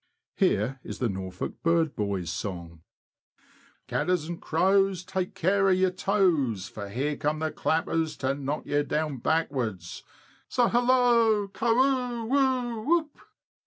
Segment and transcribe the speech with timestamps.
[0.35, 2.81] Here is the Norfolk bird boy's song:
[3.87, 8.63] Cadders and crows, take care of your toes, For here come the clappers, To knock
[8.65, 10.01] you down backwards:
[10.49, 11.49] So, hallo!
[11.49, 12.81] Carwho, wo!
[12.81, 12.81] wo!!
[12.83, 13.17] whoop